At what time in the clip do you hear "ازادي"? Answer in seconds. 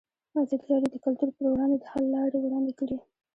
0.43-0.65